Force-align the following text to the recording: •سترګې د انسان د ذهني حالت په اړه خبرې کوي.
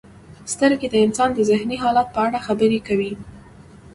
•سترګې 0.53 0.87
د 0.91 0.95
انسان 1.05 1.29
د 1.33 1.39
ذهني 1.49 1.77
حالت 1.83 2.07
په 2.15 2.19
اړه 2.25 2.39
خبرې 2.47 2.79
کوي. 2.87 3.11